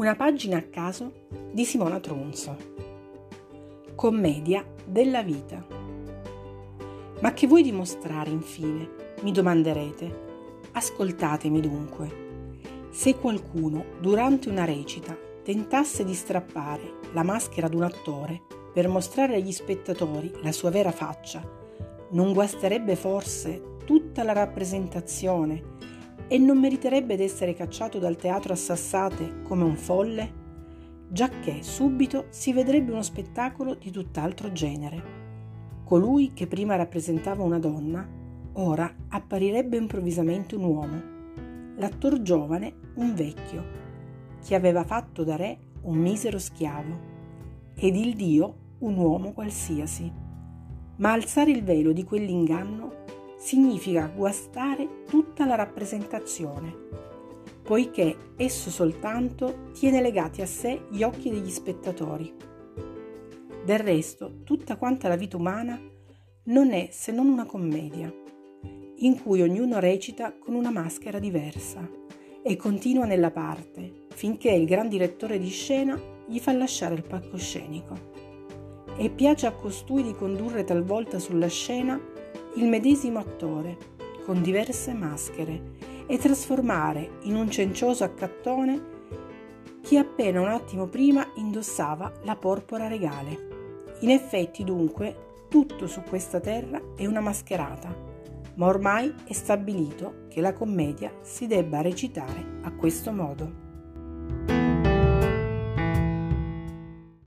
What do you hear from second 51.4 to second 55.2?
il velo di quell'inganno significa guastare